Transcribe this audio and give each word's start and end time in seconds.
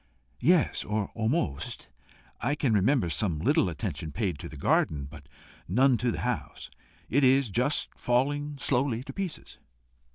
"Yes, 0.39 0.83
or 0.83 1.11
almost. 1.13 1.87
I 2.39 2.55
can 2.55 2.73
remember 2.73 3.07
some 3.07 3.37
little 3.37 3.69
attention 3.69 4.11
paid 4.11 4.39
to 4.39 4.49
the 4.49 4.57
garden, 4.57 5.05
but 5.05 5.27
none 5.67 5.95
to 5.97 6.09
the 6.09 6.21
house. 6.21 6.71
It 7.07 7.23
is 7.23 7.51
just 7.51 7.93
falling 7.93 8.57
slowly 8.57 9.03
to 9.03 9.13
pieces. 9.13 9.59